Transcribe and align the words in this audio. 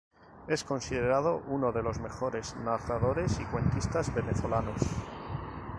Es 0.47 0.63
considerado 0.63 1.43
uno 1.47 1.71
de 1.71 1.83
los 1.83 1.99
mejores 1.99 2.55
narradores 2.55 3.39
y 3.39 3.43
cuentistas 3.45 4.11
venezolanos. 4.15 4.81